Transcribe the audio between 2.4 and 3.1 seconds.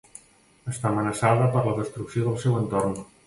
seu entorn.